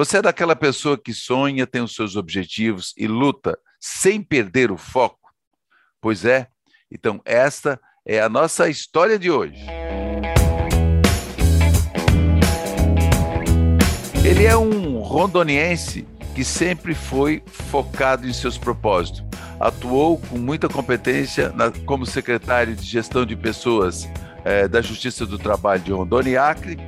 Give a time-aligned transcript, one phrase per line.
[0.00, 4.78] Você é daquela pessoa que sonha, tem os seus objetivos e luta sem perder o
[4.78, 5.30] foco?
[6.00, 6.46] Pois é.
[6.90, 9.62] Então, esta é a nossa história de hoje.
[14.24, 19.22] Ele é um rondoniense que sempre foi focado em seus propósitos.
[19.60, 24.08] Atuou com muita competência na, como secretário de gestão de pessoas
[24.46, 26.78] é, da Justiça do Trabalho de Rondônia e Acre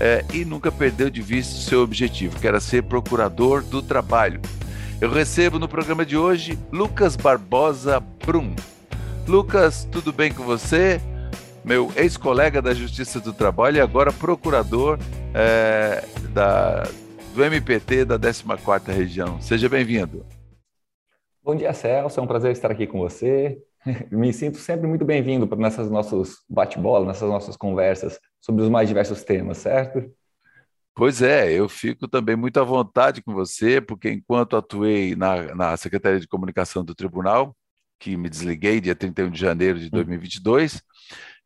[0.00, 4.40] é, e nunca perdeu de vista o seu objetivo, que era ser procurador do trabalho.
[5.00, 8.54] Eu recebo no programa de hoje Lucas Barbosa Brum.
[9.28, 11.00] Lucas, tudo bem com você?
[11.62, 14.98] Meu ex-colega da Justiça do Trabalho e agora procurador
[15.34, 16.84] é, da,
[17.34, 19.40] do MPT da 14ª Região.
[19.40, 20.24] Seja bem-vindo.
[21.42, 22.18] Bom dia, Celso.
[22.18, 23.58] É um prazer estar aqui com você.
[24.10, 29.22] Me sinto sempre muito bem-vindo nessas nossos bate-bola, nessas nossas conversas sobre os mais diversos
[29.24, 30.14] temas, certo?
[30.94, 35.76] Pois é, eu fico também muito à vontade com você, porque enquanto atuei na, na
[35.76, 37.56] Secretaria de Comunicação do Tribunal,
[37.98, 40.78] que me desliguei dia 31 de janeiro de 2022, hum.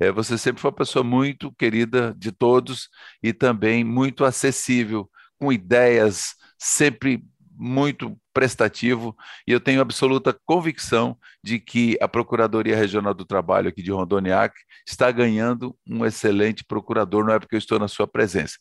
[0.01, 2.89] é, você sempre foi uma pessoa muito querida de todos
[3.23, 5.09] e também muito acessível,
[5.39, 7.25] com ideias sempre
[7.57, 13.81] muito prestativo e eu tenho absoluta convicção de que a Procuradoria Regional do Trabalho aqui
[13.81, 14.53] de Rondônia
[14.87, 18.57] está ganhando um excelente procurador, não é porque eu estou na sua presença.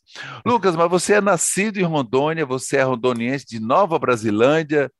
[0.46, 4.90] Lucas, mas você é nascido em Rondônia, você é rondoniense de Nova Brasilândia.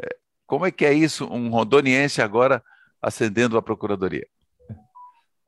[0.00, 0.08] É,
[0.46, 2.62] como é que é isso, um rondoniense agora
[3.02, 4.26] ascendendo a Procuradoria?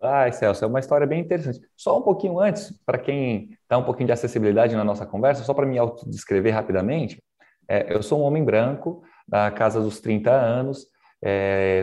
[0.03, 1.61] Ai, Celso, é uma história bem interessante.
[1.77, 5.55] Só um pouquinho antes, para quem dá um pouquinho de acessibilidade na nossa conversa, só
[5.55, 7.23] para me autodescrever rapidamente,
[7.69, 10.87] é, eu sou um homem branco, da casa dos 30 anos,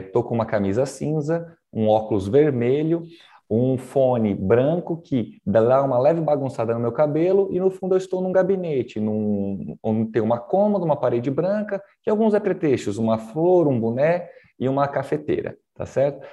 [0.04, 3.04] estou é, com uma camisa cinza, um óculos vermelho,
[3.50, 7.98] um fone branco que dá uma leve bagunçada no meu cabelo e no fundo eu
[7.98, 13.18] estou num gabinete, num, onde tem uma cômoda, uma parede branca e alguns apetrechos, uma
[13.18, 14.30] flor, um boné
[14.60, 16.24] e uma cafeteira, tá certo?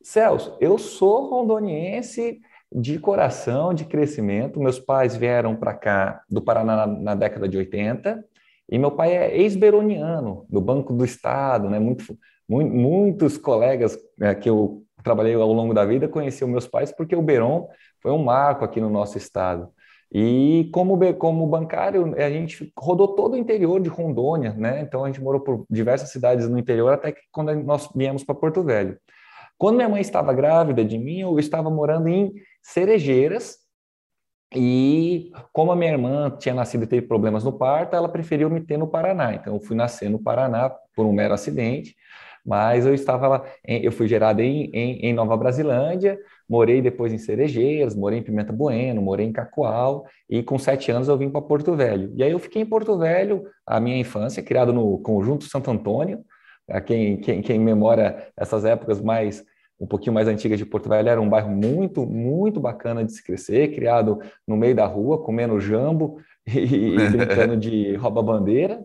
[0.00, 2.40] Celso, eu sou rondoniense
[2.72, 4.60] de coração, de crescimento.
[4.60, 8.24] Meus pais vieram para cá do Paraná na, na década de 80
[8.70, 11.80] e meu pai é ex-beroniano, do Banco do Estado, né?
[11.80, 12.16] Muito,
[12.48, 17.16] muito, muitos colegas é, que eu trabalhei ao longo da vida conheciam meus pais porque
[17.16, 17.68] o Beron
[18.00, 19.68] foi um marco aqui no nosso estado.
[20.12, 24.80] E como, como bancário, a gente rodou todo o interior de Rondônia, né?
[24.80, 28.34] Então a gente morou por diversas cidades no interior até que quando nós viemos para
[28.34, 28.98] Porto Velho.
[29.56, 32.32] Quando minha mãe estava grávida de mim, eu estava morando em
[32.62, 33.58] Cerejeiras,
[34.54, 38.60] e como a minha irmã tinha nascido e teve problemas no parto, ela preferiu me
[38.60, 39.34] ter no Paraná.
[39.34, 41.94] Então eu fui nascer no Paraná por um mero acidente,
[42.44, 46.18] mas eu estava lá, eu fui gerado em, em, em Nova Brasilândia,
[46.48, 51.06] morei depois em Cerejeiras, morei em Pimenta Bueno, morei em Cacoal, e com sete anos
[51.08, 52.12] eu vim para Porto Velho.
[52.16, 56.24] E aí eu fiquei em Porto Velho a minha infância, criado no Conjunto Santo Antônio,
[56.86, 59.44] quem, quem, quem memora essas épocas mais
[59.80, 63.24] um pouquinho mais antiga de Porto Velho, era um bairro muito, muito bacana de se
[63.24, 68.84] crescer, criado no meio da rua, comendo jambo e, e brincando de rouba-bandeira.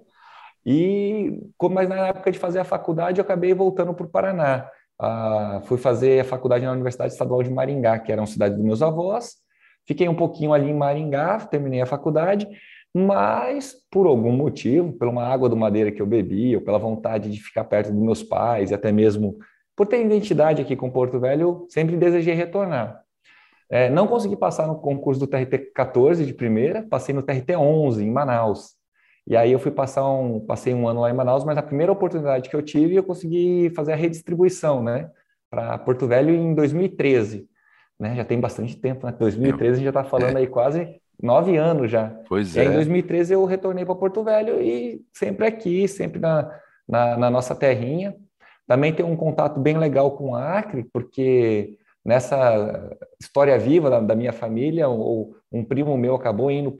[0.66, 1.38] E,
[1.70, 4.68] mas na época de fazer a faculdade, eu acabei voltando para o Paraná.
[4.98, 8.64] Ah, fui fazer a faculdade na Universidade Estadual de Maringá, que era uma cidade dos
[8.64, 9.36] meus avós.
[9.86, 12.48] Fiquei um pouquinho ali em Maringá, terminei a faculdade,
[12.94, 17.30] mas por algum motivo, pela uma água do madeira que eu bebi, ou pela vontade
[17.30, 19.38] de ficar perto dos meus pais, e até mesmo
[19.76, 23.02] por ter identidade aqui com Porto Velho, sempre desejei retornar.
[23.70, 28.04] É, não consegui passar no concurso do TRT 14 de primeira, passei no TRT 11
[28.04, 28.76] em Manaus.
[29.28, 31.92] E aí eu fui passar um, passei um ano lá em Manaus, mas a primeira
[31.92, 35.10] oportunidade que eu tive, eu consegui fazer a redistribuição, né,
[35.50, 37.48] para Porto Velho em 2013.
[38.00, 39.16] Né, já tem bastante tempo, né?
[39.18, 40.42] 2013 a gente já está falando é.
[40.42, 42.10] aí quase nove anos já.
[42.28, 42.66] Pois e é.
[42.66, 46.52] Em 2013 eu retornei para Porto Velho e sempre aqui, sempre na,
[46.88, 48.14] na, na nossa terrinha.
[48.68, 52.90] Também tem um contato bem legal com a Acre, porque nessa
[53.20, 56.72] história viva da, da minha família, o, um primo meu acabou indo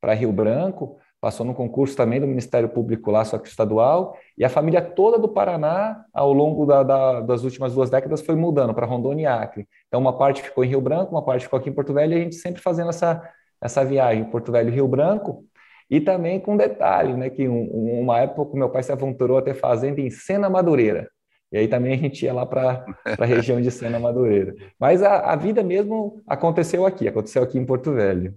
[0.00, 4.44] para Rio Branco, passou no concurso também do Ministério Público lá, só que estadual, e
[4.44, 8.74] a família toda do Paraná, ao longo da, da, das últimas duas décadas, foi mudando
[8.74, 9.68] para Rondônia e Acre.
[9.86, 12.16] Então, uma parte ficou em Rio Branco, uma parte ficou aqui em Porto Velho, e
[12.16, 13.22] a gente sempre fazendo essa,
[13.60, 15.44] essa viagem, Porto Velho Rio Branco,
[15.88, 19.54] e também com detalhe, né, que um, uma época meu pai se aventurou a ter
[19.54, 21.08] fazenda em Sena Madureira.
[21.52, 22.84] E aí também a gente ia lá para
[23.18, 24.54] a região de Sena Madureira.
[24.78, 28.34] Mas a, a, vida mesmo aconteceu aqui, aconteceu aqui em Porto Velho.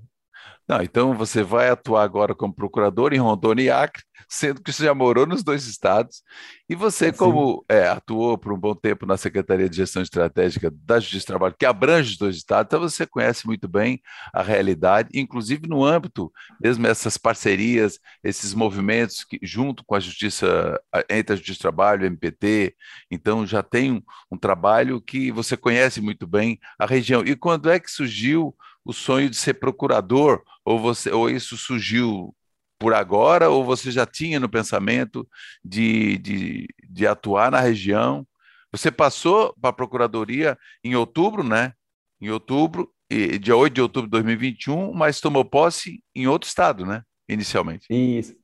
[0.68, 4.86] Não, então você vai atuar agora como procurador em Rondônia e Acre, sendo que você
[4.86, 6.24] já morou nos dois estados,
[6.68, 11.00] e você, como é, atuou por um bom tempo na Secretaria de Gestão Estratégica da
[11.00, 14.02] Justiça do Trabalho, que abrange os dois estados, então você conhece muito bem
[14.34, 20.80] a realidade, inclusive no âmbito mesmo essas parcerias, esses movimentos que, junto com a Justiça,
[21.08, 22.76] entre a Justiça do Trabalho, MPT,
[23.12, 24.02] então já tem um,
[24.32, 27.22] um trabalho que você conhece muito bem a região.
[27.24, 28.56] E quando é que surgiu
[28.86, 32.34] o sonho de ser procurador, ou você, ou isso surgiu
[32.78, 35.28] por agora, ou você já tinha no pensamento
[35.64, 38.26] de, de, de atuar na região?
[38.72, 41.74] Você passou para a procuradoria em outubro, né?
[42.22, 42.92] Em outubro,
[43.42, 47.02] dia 8 de outubro de 2021, mas tomou posse em outro estado, né?
[47.28, 47.88] Inicialmente.
[47.90, 48.36] Isso.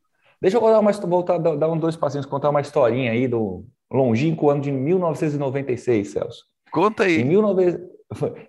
[0.42, 4.62] Deixa eu uma, voltar, dar um dois passinhos, contar uma historinha aí do longínquo ano
[4.62, 6.51] de 1996, Celso.
[6.72, 7.22] Conta aí.
[7.22, 7.92] Em 19...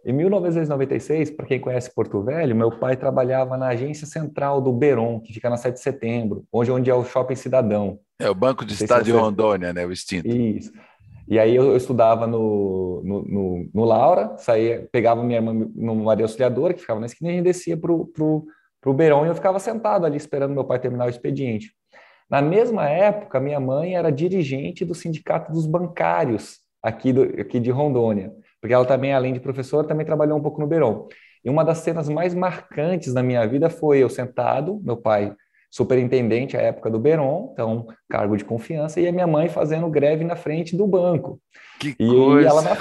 [0.05, 5.21] Em 1996, para quem conhece Porto Velho, meu pai trabalhava na agência central do Beron,
[5.21, 8.01] que fica na 7 de setembro, onde, onde é o Shopping Cidadão.
[8.19, 9.87] É o Banco de Estado de Rondônia, né?
[9.87, 10.27] O extinto.
[10.27, 10.73] Isso.
[11.29, 15.95] E aí eu, eu estudava no, no, no, no, Laura, saía, pegava minha irmã no
[15.95, 18.45] Maria Auxiliadora, que ficava na esquina, e descia para o pro,
[18.81, 21.73] pro Beron, e eu ficava sentado ali esperando meu pai terminar o expediente.
[22.29, 27.71] Na mesma época, minha mãe era dirigente do Sindicato dos Bancários, aqui, do, aqui de
[27.71, 28.33] Rondônia
[28.63, 31.09] porque ela também, além de professora, também trabalhou um pouco no Beron.
[31.45, 35.35] E uma das cenas mais marcantes da minha vida foi eu sentado, meu pai
[35.69, 40.23] superintendente à época do Beron, então cargo de confiança, e a minha mãe fazendo greve
[40.23, 41.41] na frente do banco.
[41.81, 42.49] Que e coisa!
[42.49, 42.77] Ela na,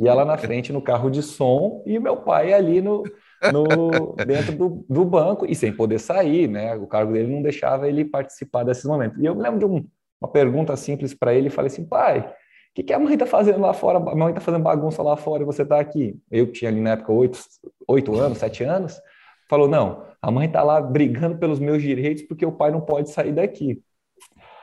[0.00, 3.04] e ela na frente no carro de som e meu pai ali no,
[3.50, 6.74] no dentro do, do, banco e sem poder sair, né?
[6.74, 9.16] O cargo dele não deixava ele participar desses momentos.
[9.22, 9.86] E eu me lembro de um,
[10.20, 12.28] uma pergunta simples para ele, e falei assim, pai,
[12.74, 13.98] que, que a mãe está fazendo lá fora?
[13.98, 16.18] A mãe está fazendo bagunça lá fora e você está aqui.
[16.30, 17.38] Eu tinha ali na época oito,
[17.86, 19.00] oito anos, sete anos.
[19.48, 23.10] Falou, não, a mãe está lá brigando pelos meus direitos porque o pai não pode
[23.10, 23.80] sair daqui.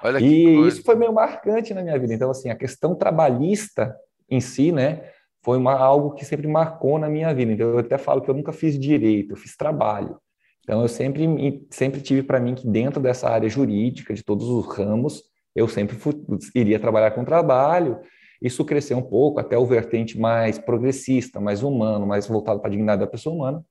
[0.04, 2.14] Olha e isso foi meio marcante na minha vida.
[2.14, 3.96] Então, assim, a questão trabalhista
[4.30, 5.04] em si, né,
[5.44, 7.54] foi uma, algo que sempre marcou na minha vida.
[7.54, 10.18] Então, eu até falo que eu nunca fiz direito, eu fiz trabalho.
[10.64, 14.66] Então, eu sempre, sempre tive para mim que dentro dessa área jurídica, de todos os
[14.66, 15.98] ramos, eu sempre
[16.56, 18.00] iria trabalhar com trabalho.
[18.42, 22.72] Isso cresceu um pouco até o vertente mais progressista, mais humano, mais voltado para a
[22.72, 23.64] dignidade da pessoa humana.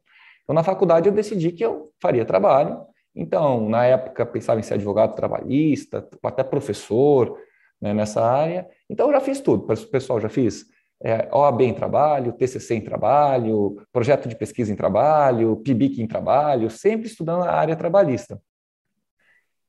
[0.42, 2.80] Então, na faculdade, eu decidi que eu faria trabalho.
[3.14, 7.36] Então, na época, pensava em ser advogado trabalhista, até professor
[7.80, 8.68] né, nessa área.
[8.88, 9.66] Então, eu já fiz tudo.
[9.90, 10.66] Pessoal, já fiz
[11.02, 16.70] é, OAB em trabalho, TCC em trabalho, projeto de pesquisa em trabalho, PIBIC em trabalho,
[16.70, 18.40] sempre estudando a área trabalhista.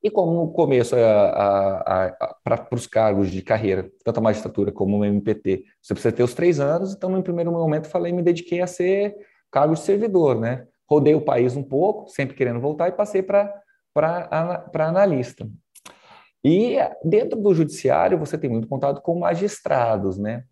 [0.03, 0.95] E como no começo
[2.43, 6.33] para os cargos de carreira, tanto a magistratura como o MPT, você precisa ter os
[6.33, 9.15] três anos, então no primeiro momento falei, me dediquei a ser
[9.51, 10.65] cargo de servidor, né?
[10.89, 13.53] Rodei o país um pouco, sempre querendo voltar, e passei para
[14.73, 15.47] analista.
[16.43, 20.43] E dentro do judiciário você tem muito contato com magistrados, né?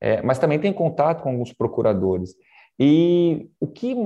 [0.00, 2.34] É, mas também tem contato com alguns procuradores.
[2.78, 3.96] E o que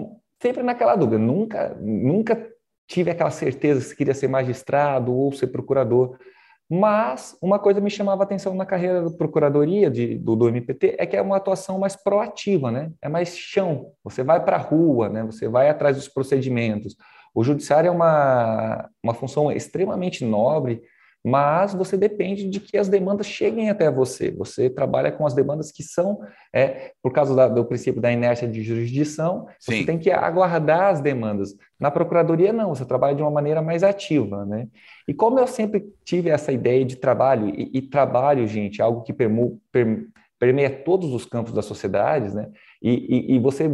[0.40, 2.48] sempre naquela dúvida, nunca, nunca
[2.86, 6.16] tive aquela certeza se queria ser magistrado ou ser procurador.
[6.70, 10.96] Mas uma coisa me chamava a atenção na carreira da procuradoria de, do, do MPT
[10.98, 12.90] é que é uma atuação mais proativa, né?
[13.02, 13.92] É mais chão.
[14.02, 15.22] Você vai para a rua, né?
[15.24, 16.96] Você vai atrás dos procedimentos.
[17.34, 20.82] O judiciário é uma, uma função extremamente nobre
[21.24, 24.30] mas você depende de que as demandas cheguem até você.
[24.32, 26.18] Você trabalha com as demandas que são,
[26.52, 29.78] é, por causa da, do princípio da inércia de jurisdição, Sim.
[29.78, 31.54] você tem que aguardar as demandas.
[31.78, 34.44] Na procuradoria, não, você trabalha de uma maneira mais ativa.
[34.44, 34.66] Né?
[35.06, 39.02] E como eu sempre tive essa ideia de trabalho, e, e trabalho, gente, é algo
[39.02, 40.06] que permu, per,
[40.40, 42.50] permeia todos os campos das sociedades, né?
[42.82, 43.70] E, e, e, você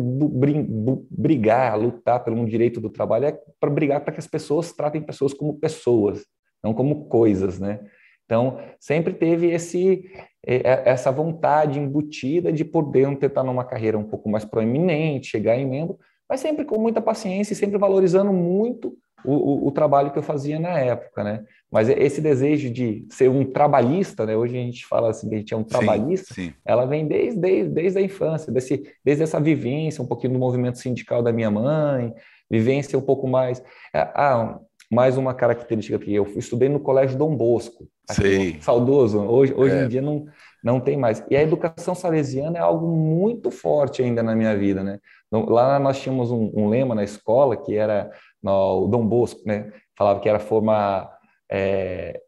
[1.11, 5.33] brigar, lutar pelo direito do trabalho é para brigar para que as pessoas tratem pessoas
[5.33, 6.27] como pessoas,
[6.63, 7.81] não como coisas, né?
[8.25, 10.05] Então, sempre teve esse,
[10.43, 15.99] essa vontade embutida de poder tentar numa carreira um pouco mais proeminente, chegar em membro,
[16.29, 20.23] mas sempre com muita paciência e sempre valorizando muito o, o, o, trabalho que eu
[20.23, 21.45] fazia na época, né?
[21.73, 24.37] Mas esse desejo de ser um trabalhista, né?
[24.37, 26.55] Hoje a gente fala assim que a gente é um trabalhista, sim, sim.
[26.65, 30.79] ela vem desde, desde, desde a infância, desse, desde essa vivência, um pouquinho do movimento
[30.79, 32.15] sindical da minha mãe,
[32.51, 33.63] vivência um pouco mais...
[33.93, 39.75] Ah, mais uma característica que eu estudei no Colégio Dom Bosco, aqui, saudoso, hoje, hoje
[39.75, 39.85] é.
[39.85, 40.27] em dia não,
[40.65, 41.23] não tem mais.
[41.31, 44.99] E a educação salesiana é algo muito forte ainda na minha vida, né?
[45.31, 48.11] Lá nós tínhamos um, um lema na escola que era
[48.43, 49.73] no, o Dom Bosco, né?
[49.97, 51.11] Falava que era formar,
[51.51, 52.19] é,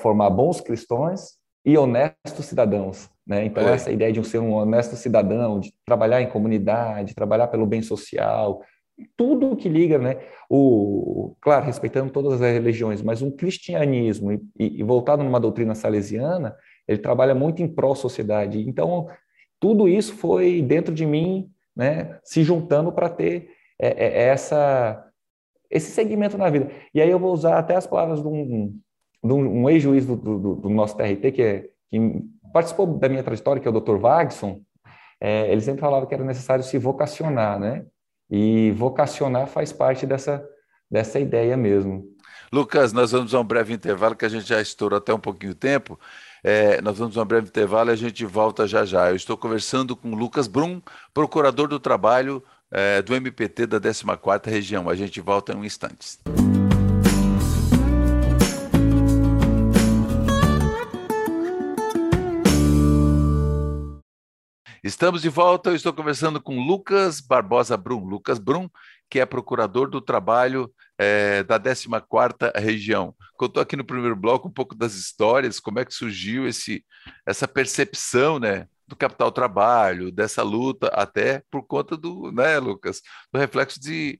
[0.00, 3.44] formar bons cristãos e honestos cidadãos, né?
[3.44, 3.72] Então é.
[3.72, 8.62] essa ideia de ser um honesto cidadão, de trabalhar em comunidade, trabalhar pelo bem social,
[9.16, 10.18] tudo que liga, né?
[10.48, 16.56] O, claro, respeitando todas as religiões, mas um cristianismo e, e voltado numa doutrina salesiana,
[16.86, 18.60] ele trabalha muito em pró-sociedade.
[18.68, 19.08] Então,
[19.60, 25.06] tudo isso foi dentro de mim, né, se juntando para ter é, é, essa,
[25.70, 26.70] esse segmento na vida.
[26.92, 28.78] E aí eu vou usar até as palavras de um,
[29.22, 33.22] de um, um ex-juiz do, do, do, nosso TRT, que, é, que participou da minha
[33.22, 33.96] trajetória, que é o Dr.
[33.96, 34.60] Wagson,
[35.20, 37.84] é, ele sempre falava que era necessário se vocacionar, né?
[38.30, 40.46] E vocacionar faz parte dessa,
[40.90, 42.04] dessa ideia mesmo.
[42.52, 45.52] Lucas, nós vamos a um breve intervalo, que a gente já estourou até um pouquinho
[45.52, 45.98] o tempo.
[46.42, 49.10] É, nós vamos a um breve intervalo e a gente volta já já.
[49.10, 50.80] Eu estou conversando com Lucas Brum,
[51.14, 54.88] procurador do trabalho é, do MPT da 14ª região.
[54.88, 56.18] A gente volta em um instante.
[64.82, 65.68] Estamos de volta.
[65.68, 68.02] Eu estou conversando com Lucas Barbosa Brum.
[68.02, 68.66] Lucas Brum,
[69.10, 73.14] que é procurador do trabalho é, da 14ª região.
[73.36, 76.82] Contou aqui no primeiro bloco um pouco das histórias, como é que surgiu esse,
[77.26, 83.38] essa percepção né, do capital trabalho, dessa luta, até por conta do, né, Lucas, do
[83.38, 84.18] reflexo de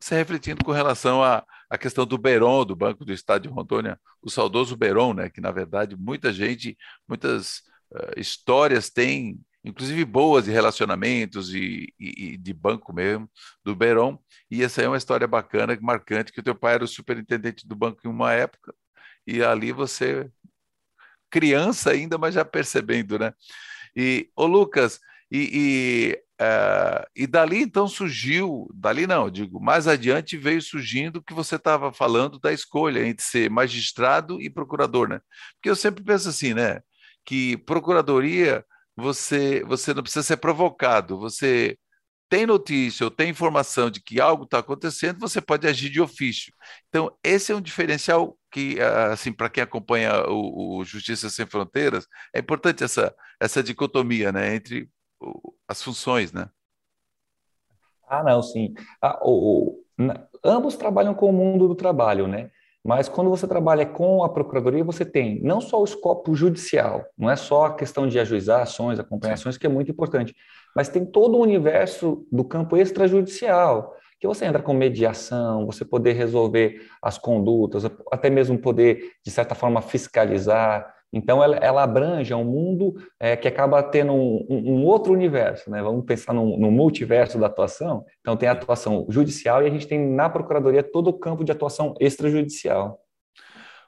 [0.00, 4.00] você refletindo com relação à, à questão do Beron, do Banco do Estado de Rondônia,
[4.20, 6.76] o saudoso Beron, né, que na verdade muita gente,
[7.06, 7.58] muitas
[7.92, 13.30] uh, histórias têm inclusive boas de relacionamentos e, e, e, de banco mesmo,
[13.64, 14.18] do Beron.
[14.50, 17.76] E essa é uma história bacana, marcante, que o teu pai era o superintendente do
[17.76, 18.74] banco em uma época,
[19.26, 20.30] e ali você,
[21.30, 23.32] criança ainda, mas já percebendo, né?
[23.94, 25.00] E, ô Lucas,
[25.30, 31.22] e, e, uh, e dali então surgiu, dali não, digo, mais adiante veio surgindo o
[31.22, 35.20] que você estava falando da escolha entre ser magistrado e procurador, né?
[35.54, 36.80] Porque eu sempre penso assim, né?
[37.24, 38.64] Que procuradoria
[39.00, 41.76] você, você não precisa ser provocado, você
[42.30, 46.52] tem notícia ou tem informação de que algo está acontecendo, você pode agir de ofício.
[46.88, 52.06] Então, esse é um diferencial que, assim, para quem acompanha o, o, Justiça Sem Fronteiras,
[52.32, 54.88] é importante essa, essa dicotomia, né, entre
[55.66, 56.48] as funções, né?
[58.08, 58.74] Ah, não, sim.
[59.02, 59.18] Ah,
[60.44, 62.50] ambos trabalham com o mundo do trabalho, né?
[62.84, 67.30] Mas quando você trabalha com a procuradoria, você tem não só o escopo judicial, não
[67.30, 70.34] é só a questão de ajuizar ações, acompanhações, que é muito importante,
[70.74, 76.12] mas tem todo o universo do campo extrajudicial, que você entra com mediação, você poder
[76.12, 82.44] resolver as condutas, até mesmo poder, de certa forma, fiscalizar, então, ela, ela abrange um
[82.44, 85.82] mundo é, que acaba tendo um, um, outro universo, né?
[85.82, 88.04] Vamos pensar no, no, multiverso da atuação.
[88.20, 91.50] Então, tem a atuação judicial e a gente tem na Procuradoria todo o campo de
[91.50, 93.00] atuação extrajudicial.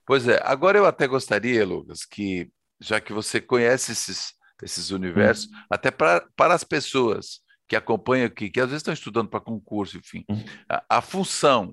[0.05, 0.41] Pois é.
[0.43, 2.51] Agora, eu até gostaria, Lucas, que,
[2.81, 5.57] já que você conhece esses, esses universos, hum.
[5.71, 9.97] até pra, para as pessoas que acompanham aqui, que às vezes estão estudando para concurso,
[9.97, 10.43] enfim, hum.
[10.69, 11.73] a, a função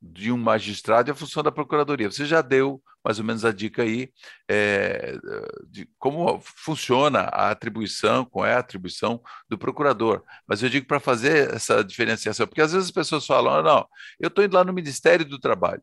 [0.00, 2.10] de um magistrado e a função da procuradoria.
[2.10, 4.10] Você já deu mais ou menos a dica aí
[4.50, 5.16] é,
[5.70, 10.24] de como funciona a atribuição, qual é a atribuição do procurador.
[10.44, 13.86] Mas eu digo para fazer essa diferenciação, porque às vezes as pessoas falam, ah, não,
[14.18, 15.80] eu estou indo lá no Ministério do Trabalho.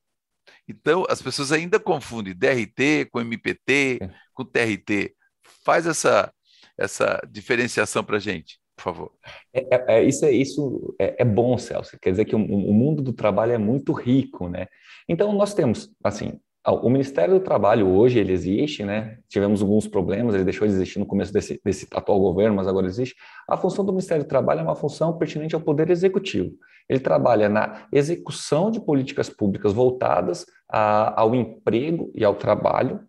[0.68, 4.00] Então, as pessoas ainda confundem DRT com MPT,
[4.34, 5.16] com TRT.
[5.64, 6.30] Faz essa,
[6.78, 9.12] essa diferenciação para a gente por favor.
[9.54, 11.98] É, é, é, isso é, isso é, é, bom, Celso.
[12.02, 14.68] Quer dizer que o, o, mundo do trabalho é muito rico, né?
[15.08, 19.18] Então, nós temos, assim, o Ministério do Trabalho hoje, ele existe, né?
[19.28, 22.88] Tivemos alguns problemas, ele deixou de existir no começo desse, desse atual governo, mas agora
[22.88, 23.16] existe.
[23.50, 26.52] A função do Ministério do Trabalho é uma função pertinente ao Poder Executivo.
[26.88, 33.02] Ele trabalha na execução de políticas públicas voltadas a, ao emprego e ao trabalho,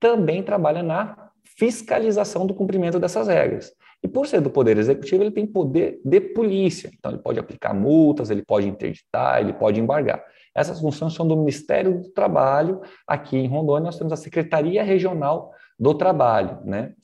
[0.00, 3.72] também trabalha na fiscalização do cumprimento dessas regras.
[4.02, 6.90] E por ser do Poder Executivo, ele tem poder de polícia.
[6.96, 10.22] Então, ele pode aplicar multas, ele pode interditar, ele pode embargar.
[10.58, 12.80] Essas funções são do Ministério do Trabalho.
[13.06, 16.58] Aqui em Rondônia, nós temos a Secretaria Regional do Trabalho.
[16.64, 16.94] Né?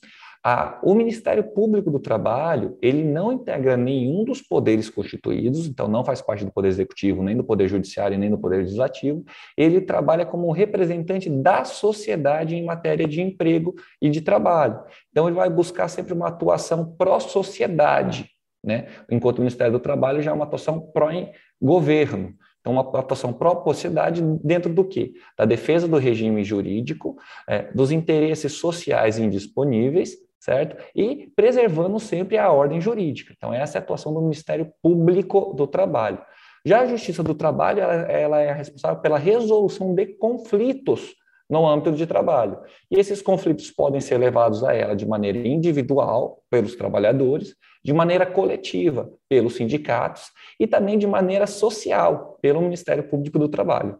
[0.43, 6.03] A, o Ministério Público do Trabalho, ele não integra nenhum dos poderes constituídos, então não
[6.03, 9.23] faz parte do Poder Executivo, nem do Poder Judiciário, nem do Poder Legislativo.
[9.57, 14.81] Ele trabalha como representante da sociedade em matéria de emprego e de trabalho.
[15.09, 18.29] Então, ele vai buscar sempre uma atuação pró-sociedade,
[18.63, 18.87] né?
[19.09, 22.35] enquanto o Ministério do Trabalho já é uma atuação pró-governo.
[22.65, 25.13] Então, uma atuação pró-sociedade dentro do quê?
[25.37, 27.15] Da defesa do regime jurídico,
[27.47, 30.77] é, dos interesses sociais indisponíveis certo?
[30.95, 33.33] E preservando sempre a ordem jurídica.
[33.35, 36.19] Então, essa é a atuação do Ministério Público do Trabalho.
[36.63, 41.15] Já a Justiça do Trabalho, ela, ela é responsável pela resolução de conflitos
[41.49, 42.59] no âmbito de trabalho.
[42.89, 48.25] E esses conflitos podem ser levados a ela de maneira individual, pelos trabalhadores, de maneira
[48.25, 53.99] coletiva, pelos sindicatos, e também de maneira social, pelo Ministério Público do Trabalho.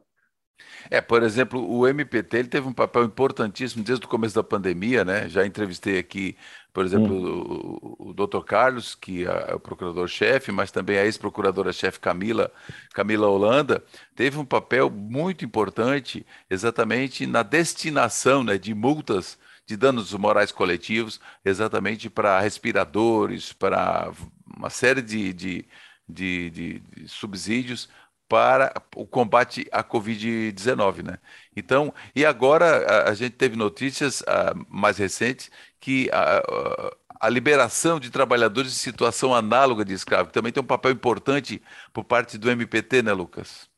[0.90, 5.04] É, por exemplo, o MPT ele teve um papel importantíssimo desde o começo da pandemia,
[5.04, 5.28] né?
[5.28, 6.38] Já entrevistei aqui,
[6.74, 7.80] por exemplo, hum.
[8.00, 8.44] o, o Dr.
[8.44, 12.52] Carlos, que é o procurador-chefe, mas também a ex-procuradora-chefe Camila,
[12.94, 13.84] Camila Holanda,
[14.16, 21.20] teve um papel muito importante exatamente na destinação né, de multas de danos morais coletivos,
[21.44, 24.12] exatamente para respiradores, para
[24.56, 25.66] uma série de, de,
[26.08, 27.90] de, de subsídios
[28.28, 31.18] para o combate à Covid-19, né?
[31.56, 36.42] Então, e agora a, a gente teve notícias uh, mais recentes que a,
[37.20, 41.62] a, liberação de trabalhadores em situação análoga de escravo, também tem um papel importante
[41.94, 43.70] por parte do MPT, né, Lucas?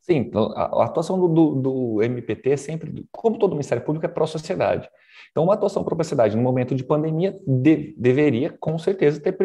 [0.00, 4.08] Sim, então, a, atuação do, do, do, MPT é sempre, como todo Ministério Público, é
[4.08, 4.88] pró-sociedade.
[5.30, 9.36] Então, uma atuação pró-sociedade no momento de pandemia de, deveria, com certeza, ter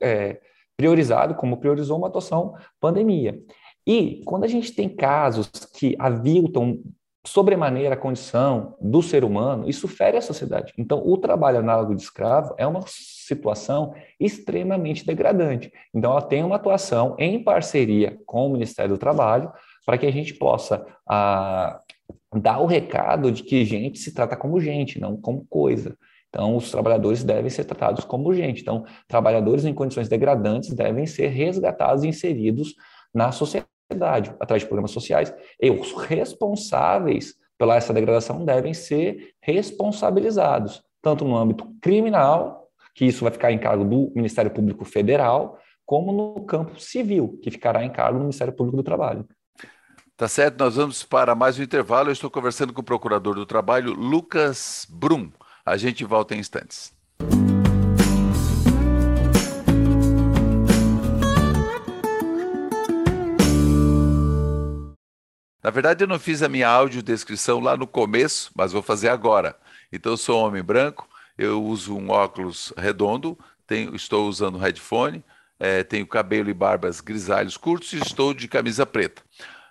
[0.00, 0.40] é,
[0.76, 3.38] priorizado, como priorizou uma atuação pandemia.
[3.86, 6.80] E quando a gente tem casos que aviltam
[7.26, 10.72] sobremaneira a condição do ser humano, isso fere a sociedade.
[10.76, 15.72] Então, o trabalho análogo de escravo é uma situação extremamente degradante.
[15.94, 19.50] Então, ela tem uma atuação em parceria com o Ministério do Trabalho
[19.86, 21.80] para que a gente possa ah,
[22.34, 25.96] dar o recado de que gente se trata como gente, não como coisa.
[26.28, 28.60] Então, os trabalhadores devem ser tratados como gente.
[28.60, 32.74] Então, trabalhadores em condições degradantes devem ser resgatados e inseridos
[33.14, 39.34] na sociedade sociedade, através de programas sociais, e os responsáveis pela essa degradação devem ser
[39.40, 45.58] responsabilizados, tanto no âmbito criminal, que isso vai ficar em cargo do Ministério Público Federal,
[45.84, 49.26] como no campo civil, que ficará em cargo do Ministério Público do Trabalho.
[50.16, 52.08] Tá certo, nós vamos para mais um intervalo.
[52.08, 55.30] Eu estou conversando com o Procurador do Trabalho, Lucas Brum.
[55.66, 56.94] A gente volta em instantes.
[65.64, 69.56] Na verdade, eu não fiz a minha audiodescrição lá no começo, mas vou fazer agora.
[69.90, 75.24] Então, eu sou um homem branco, eu uso um óculos redondo, tenho, estou usando headphone,
[75.58, 79.22] é, tenho cabelo e barbas grisalhos curtos e estou de camisa preta.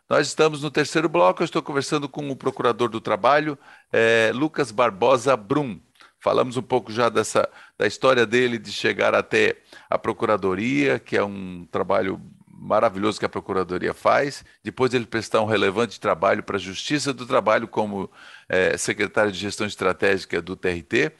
[0.10, 3.56] Nós estamos no terceiro bloco, eu estou conversando com o procurador do trabalho,
[3.92, 5.80] é, Lucas Barbosa Brum.
[6.20, 11.24] Falamos um pouco já dessa, da história dele de chegar até a procuradoria, que é
[11.24, 12.20] um trabalho
[12.64, 17.26] maravilhoso que a Procuradoria faz, depois ele prestar um relevante trabalho para a Justiça do
[17.26, 18.10] Trabalho como
[18.48, 21.12] é, secretário de Gestão Estratégica do TRT.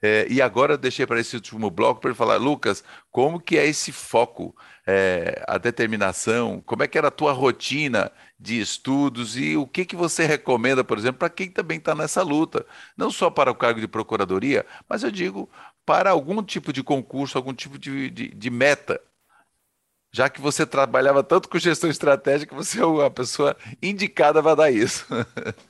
[0.00, 3.56] É, e agora eu deixei para esse último bloco para ele falar, Lucas, como que
[3.58, 4.54] é esse foco,
[4.86, 9.36] é, a determinação, como é que era a tua rotina de estudos?
[9.36, 13.10] E o que, que você recomenda, por exemplo, para quem também está nessa luta, não
[13.10, 15.48] só para o cargo de procuradoria, mas eu digo
[15.84, 19.00] para algum tipo de concurso, algum tipo de, de, de meta
[20.12, 24.70] já que você trabalhava tanto com gestão estratégica, você é a pessoa indicada para dar
[24.70, 25.06] isso.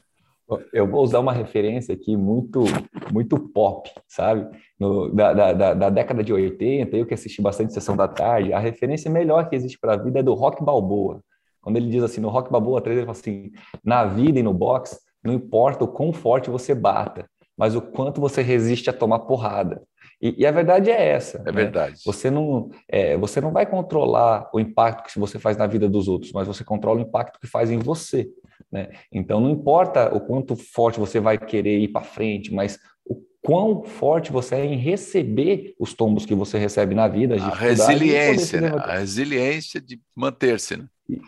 [0.73, 2.65] Eu vou usar uma referência aqui muito
[3.13, 4.49] muito pop, sabe?
[4.81, 8.59] No, da, da, da, década de 80, eu que assisti bastante Sessão da Tarde, a
[8.59, 11.21] referência melhor que existe para a vida é do Rock Balboa.
[11.61, 13.53] Quando ele diz assim, no Rock Balboa 3, ele fala assim,
[13.85, 18.21] na vida e no boxe, não importa o quão forte você bata, mas o quanto
[18.21, 19.83] você resiste a tomar porrada.
[20.21, 21.39] E, e, a verdade é essa.
[21.39, 21.53] É né?
[21.53, 22.01] verdade.
[22.05, 26.09] Você não, é, você não vai controlar o impacto que você faz na vida dos
[26.09, 28.29] outros, mas você controla o impacto que faz em você.
[28.71, 28.91] Né?
[29.13, 33.85] Então, não importa o quanto forte você vai querer ir para frente, mas o quão
[33.85, 37.37] forte você é em receber os tombos que você recebe na vida.
[37.37, 38.73] A resiliência, né?
[38.77, 40.79] a resiliência de manter-se.
[40.79, 40.87] Né?
[41.09, 41.21] E,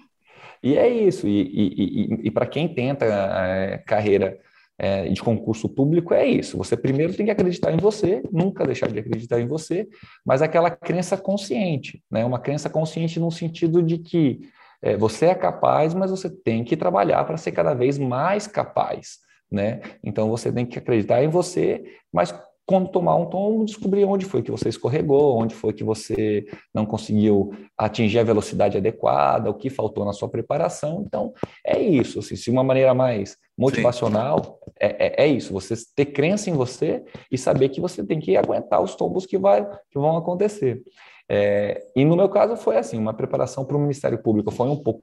[0.65, 1.29] e, é isso.
[1.29, 4.37] E, e, e para quem tenta é, carreira
[4.83, 6.57] é, de concurso público é isso.
[6.57, 9.87] Você primeiro tem que acreditar em você, nunca deixar de acreditar em você,
[10.25, 12.25] mas aquela crença consciente, né?
[12.25, 14.41] Uma crença consciente no sentido de que
[14.81, 19.19] é, você é capaz, mas você tem que trabalhar para ser cada vez mais capaz,
[19.53, 19.83] né?
[20.03, 22.35] Então você tem que acreditar em você, mas
[22.67, 26.87] quando tomar um tombo, descobrir onde foi que você escorregou, onde foi que você não
[26.87, 31.03] conseguiu atingir a velocidade adequada, o que faltou na sua preparação.
[31.07, 31.33] Então,
[31.67, 32.21] é isso.
[32.21, 35.53] Assim, se uma maneira mais motivacional, é, é, é, isso.
[35.53, 39.37] Você ter crença em você e saber que você tem que aguentar os tombos que,
[39.37, 40.83] vai, que vão acontecer.
[41.29, 44.77] É, e no meu caso foi assim, uma preparação para o Ministério Público foi um
[44.77, 45.03] pouco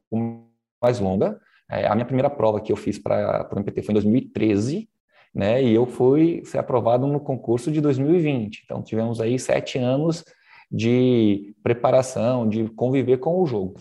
[0.81, 1.39] mais longa.
[1.69, 4.89] É, a minha primeira prova que eu fiz para o MPT foi em 2013,
[5.37, 5.63] né?
[5.63, 8.63] E eu fui ser aprovado no concurso de 2020.
[8.65, 10.25] Então tivemos aí sete anos
[10.71, 13.75] de preparação, de conviver com o jogo.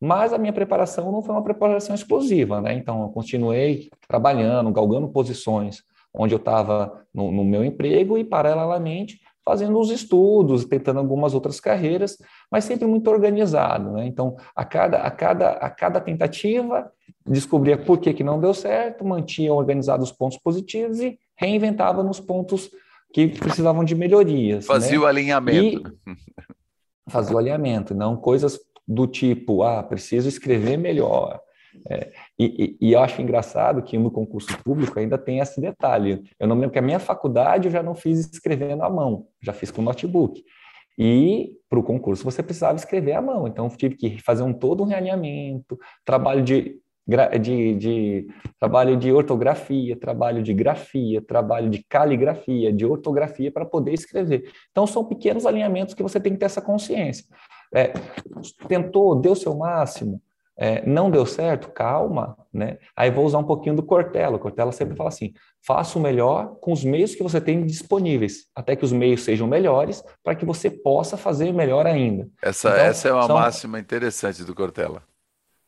[0.00, 2.74] Mas a minha preparação não foi uma preparação exclusiva, né?
[2.74, 9.20] Então, eu continuei trabalhando, galgando posições onde eu estava no, no meu emprego e, paralelamente,
[9.44, 12.18] fazendo os estudos, tentando algumas outras carreiras,
[12.52, 13.92] mas sempre muito organizado.
[13.92, 14.06] Né?
[14.06, 16.92] Então, a cada, a, cada, a cada tentativa,
[17.26, 22.20] descobria por que, que não deu certo, mantinha organizados os pontos positivos e reinventava nos
[22.20, 22.70] pontos
[23.12, 24.66] que precisavam de melhorias.
[24.66, 24.98] Fazia né?
[24.98, 25.98] o alinhamento.
[26.06, 31.40] E fazia o alinhamento, não coisas do tipo, ah, preciso escrever melhor,
[31.88, 36.22] é, e, e, e, eu acho engraçado que no concurso público ainda tem esse detalhe.
[36.38, 39.52] Eu não lembro que a minha faculdade eu já não fiz escrevendo à mão, já
[39.52, 40.44] fiz com notebook.
[40.98, 44.82] E para o concurso você precisava escrever à mão, então tive que fazer um todo
[44.82, 46.78] um realinhamento, trabalho de,
[47.40, 48.26] de, de,
[48.60, 54.50] trabalho de ortografia, trabalho de grafia, trabalho de caligrafia, de ortografia para poder escrever.
[54.70, 57.24] Então são pequenos alinhamentos que você tem que ter essa consciência.
[57.74, 57.92] É,
[58.68, 60.20] tentou, deu seu máximo,
[60.56, 62.78] é, não deu certo, calma, né?
[62.96, 64.36] Aí vou usar um pouquinho do Cortella.
[64.36, 65.32] O Cortella sempre fala assim:
[65.66, 69.46] faça o melhor com os meios que você tem disponíveis, até que os meios sejam
[69.46, 72.28] melhores, para que você possa fazer melhor ainda.
[72.42, 73.36] Essa, então, essa é uma são...
[73.36, 75.02] máxima interessante do Cortella.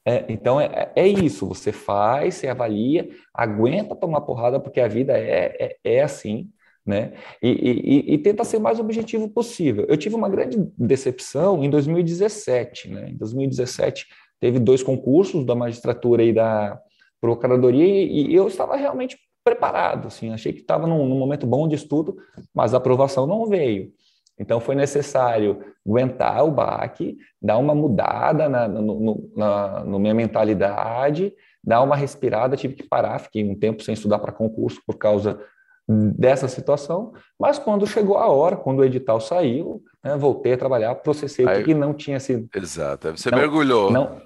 [0.06, 5.16] É, então é, é isso, você faz, você avalia, aguenta tomar porrada, porque a vida
[5.16, 6.50] é, é, é assim,
[6.84, 7.14] né?
[7.42, 9.86] E, e, e, tenta ser o mais objetivo possível.
[9.88, 13.08] Eu tive uma grande decepção em 2017, né?
[13.08, 14.06] Em 2017
[14.40, 16.78] teve dois concursos da magistratura e da
[17.20, 21.68] procuradoria e, e eu estava realmente preparado, assim, achei que estava num, num, momento bom
[21.68, 22.16] de estudo,
[22.54, 23.92] mas a aprovação não veio.
[24.38, 30.14] Então foi necessário aguentar o baque, dar uma mudada na, no, no, na, na minha
[30.14, 34.96] mentalidade, dar uma respirada, tive que parar, fiquei um tempo sem estudar para concurso por
[34.96, 35.38] causa
[35.86, 40.94] dessa situação, mas quando chegou a hora, quando o edital saiu, né, voltei a trabalhar,
[40.96, 42.48] processei Aí, o que não tinha sido.
[42.54, 43.90] Exato, você não, mergulhou.
[43.90, 44.22] Não,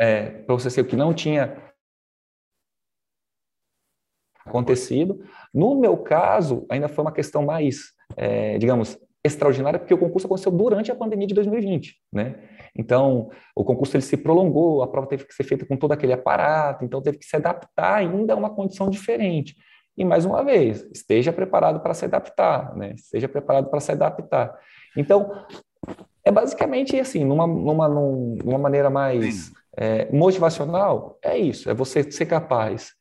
[0.00, 1.62] é, processei o que não tinha
[4.46, 5.22] acontecido.
[5.52, 10.52] No meu caso, ainda foi uma questão mais, é, digamos, extraordinária, porque o concurso aconteceu
[10.52, 12.36] durante a pandemia de 2020, né?
[12.76, 16.12] Então, o concurso ele se prolongou, a prova teve que ser feita com todo aquele
[16.12, 19.56] aparato, então teve que se adaptar ainda a uma condição diferente.
[19.96, 22.94] E mais uma vez, esteja preparado para se adaptar, né?
[22.94, 24.58] Esteja preparado para se adaptar.
[24.96, 25.46] Então,
[26.24, 32.26] é basicamente assim, numa, numa, numa maneira mais é, motivacional, é isso, é você ser
[32.26, 32.92] capaz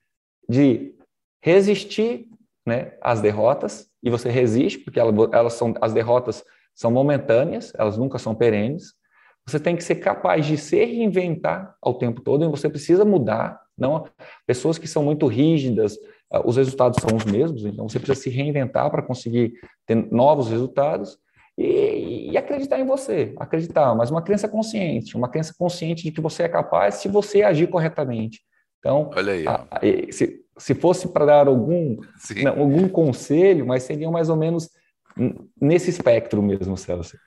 [0.48, 0.94] de
[1.42, 2.28] resistir
[2.66, 6.44] né, às derrotas, e você resiste, porque elas, elas são, as derrotas
[6.76, 8.94] são momentâneas, elas nunca são perenes.
[9.46, 13.62] Você tem que ser capaz de se reinventar ao tempo todo, e você precisa mudar.
[13.78, 14.06] Não,
[14.46, 15.98] pessoas que são muito rígidas,
[16.46, 19.54] os resultados são os mesmos, então você precisa se reinventar para conseguir
[19.86, 21.18] ter novos resultados
[21.58, 26.22] e, e, acreditar em você, acreditar, mas uma crença consciente, uma crença consciente de que
[26.22, 28.42] você é capaz se você agir corretamente.
[28.80, 29.48] Então, Olha aí.
[29.48, 29.80] A, a,
[30.12, 31.98] se, se fosse para dar algum,
[32.44, 34.70] não, algum conselho, mas seriam mais ou menos
[35.62, 37.18] nesse espectro mesmo, Celso.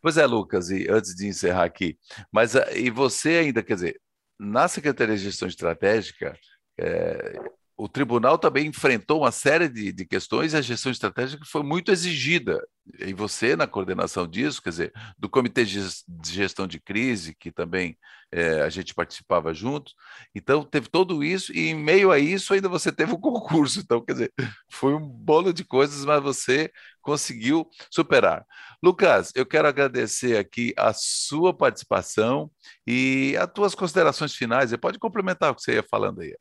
[0.00, 1.98] Pois é, Lucas, e antes de encerrar aqui,
[2.32, 4.00] mas ah, e você ainda, quer dizer,
[4.38, 6.34] na Secretaria de Gestão Estratégica,
[6.78, 7.38] é,
[7.76, 11.90] o tribunal também enfrentou uma série de, de, questões e a gestão estratégica foi muito
[11.90, 12.64] exigida.
[13.00, 15.80] E você, na coordenação disso, quer dizer, do Comitê de
[16.24, 17.98] Gestão de Crise, que também
[18.30, 19.92] é, a gente participava junto.
[20.34, 23.80] Então, teve tudo isso, e em meio a isso, ainda você teve o um concurso.
[23.80, 24.32] Então, quer dizer,
[24.70, 26.70] foi um bolo de coisas, mas você
[27.02, 28.46] conseguiu superar.
[28.82, 32.50] Lucas, eu quero agradecer aqui a sua participação
[32.86, 34.70] e as tuas considerações finais.
[34.70, 36.34] Você pode complementar o que você ia falando aí.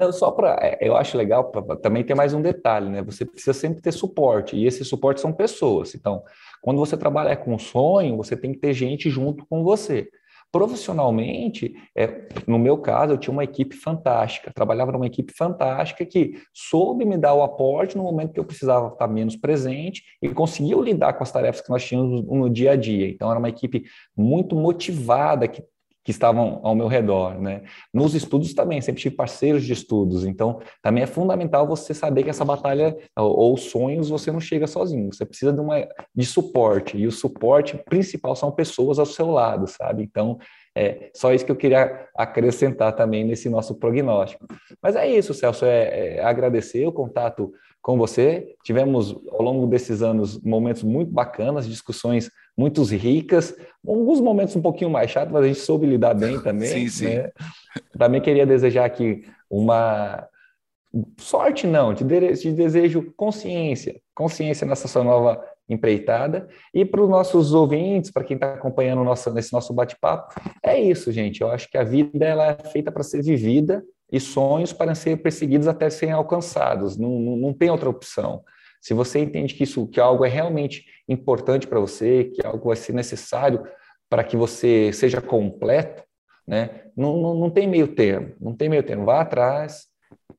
[0.00, 0.58] Não, só para.
[0.62, 3.02] É, eu acho legal pra, também ter mais um detalhe, né?
[3.02, 5.94] Você precisa sempre ter suporte, e esse suporte são pessoas.
[5.94, 6.22] Então,
[6.62, 10.08] quando você trabalha com sonho, você tem que ter gente junto com você.
[10.50, 16.42] Profissionalmente, é, no meu caso, eu tinha uma equipe fantástica, trabalhava numa equipe fantástica que
[16.52, 20.82] soube me dar o aporte no momento que eu precisava estar menos presente e conseguiu
[20.82, 23.08] lidar com as tarefas que nós tínhamos no dia a dia.
[23.08, 23.84] Então, era uma equipe
[24.16, 25.62] muito motivada, que
[26.10, 27.62] que estavam ao meu redor, né?
[27.94, 32.30] Nos estudos também, sempre tive parceiros de estudos, então também é fundamental você saber que
[32.30, 37.06] essa batalha ou sonhos você não chega sozinho, você precisa de uma de suporte, e
[37.06, 40.02] o suporte principal são pessoas ao seu lado, sabe?
[40.02, 40.38] Então,
[40.76, 44.46] é só isso que eu queria acrescentar também nesse nosso prognóstico.
[44.82, 48.54] Mas é isso, Celso, é, é agradecer o contato com você.
[48.64, 53.54] Tivemos ao longo desses anos momentos muito bacanas, discussões muito ricas,
[53.86, 56.68] alguns momentos um pouquinho mais chatos, mas a gente soube lidar bem também.
[56.68, 57.14] sim, sim.
[57.16, 57.30] Né?
[57.98, 60.28] Também queria desejar aqui uma
[61.18, 62.04] sorte, não, te,
[62.36, 66.48] te desejo consciência, consciência nessa sua nova empreitada.
[66.74, 71.12] E para os nossos ouvintes, para quem está acompanhando nosso, nesse nosso bate-papo, é isso,
[71.12, 71.40] gente.
[71.40, 73.82] Eu acho que a vida ela é feita para ser vivida
[74.12, 76.96] e sonhos para ser perseguidos até serem alcançados.
[76.96, 78.42] Não, não, não tem outra opção.
[78.80, 82.76] Se você entende que isso, que algo é realmente importante para você, que algo vai
[82.76, 83.62] ser necessário
[84.08, 86.02] para que você seja completo,
[86.46, 86.82] né?
[86.96, 89.04] Não, não, não tem meio termo, não tem meio termo.
[89.04, 89.86] Vá atrás,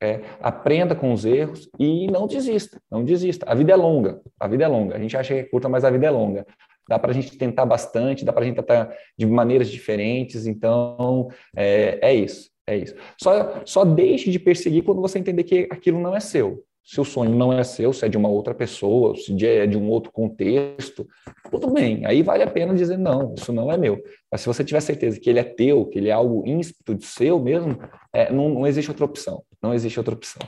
[0.02, 3.46] é, aprenda com os erros e não desista, não desista.
[3.50, 4.96] A vida é longa, a vida é longa.
[4.96, 6.46] A gente acha que é curta, mas a vida é longa.
[6.90, 10.48] Dá para a gente tentar bastante, dá para a gente tentar de maneiras diferentes.
[10.48, 12.96] Então, é, é isso, é isso.
[13.22, 16.64] Só, só deixe de perseguir quando você entender que aquilo não é seu.
[16.84, 19.78] Se o sonho não é seu, se é de uma outra pessoa, se é de
[19.78, 21.08] um outro contexto,
[21.50, 22.06] tudo bem.
[22.06, 24.02] Aí vale a pena dizer, não, isso não é meu.
[24.32, 27.06] Mas se você tiver certeza que ele é teu, que ele é algo ímpeto de
[27.06, 27.78] seu mesmo,
[28.12, 29.44] é, não, não existe outra opção.
[29.62, 30.42] Não existe outra opção.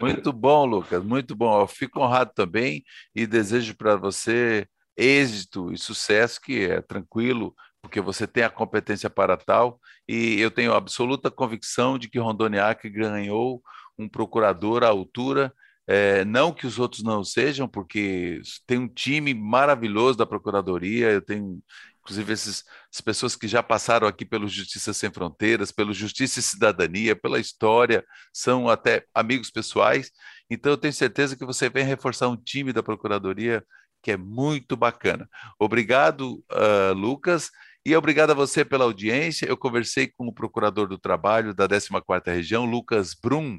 [0.00, 1.60] Muito bom, Lucas, muito bom.
[1.60, 2.82] Eu fico honrado também
[3.14, 9.08] e desejo para você êxito e sucesso, que é tranquilo, porque você tem a competência
[9.08, 13.62] para tal, e eu tenho absoluta convicção de que Rondoniac ganhou
[14.00, 15.52] um procurador à altura,
[15.86, 21.22] é, não que os outros não sejam, porque tem um time maravilhoso da Procuradoria, eu
[21.22, 21.60] tenho,
[22.00, 26.42] inclusive, esses, as pessoas que já passaram aqui pelo Justiça Sem Fronteiras, pelo Justiça e
[26.42, 30.10] Cidadania, pela história, são até amigos pessoais,
[30.48, 33.64] então eu tenho certeza que você vem reforçar um time da Procuradoria
[34.02, 35.28] que é muito bacana.
[35.58, 37.50] Obrigado, uh, Lucas.
[37.84, 39.46] E obrigado a você pela audiência.
[39.46, 43.58] Eu conversei com o procurador do trabalho da 14ª região, Lucas Brum.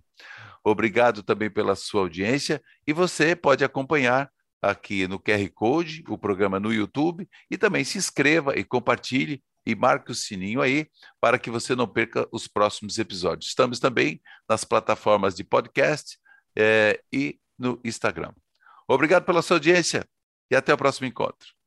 [0.63, 4.29] Obrigado também pela sua audiência e você pode acompanhar
[4.61, 9.75] aqui no QR Code o programa no YouTube e também se inscreva e compartilhe e
[9.75, 10.87] marque o sininho aí
[11.19, 13.49] para que você não perca os próximos episódios.
[13.49, 16.19] Estamos também nas plataformas de podcast
[16.55, 18.33] é, e no Instagram.
[18.87, 20.07] Obrigado pela sua audiência
[20.51, 21.60] e até o próximo encontro.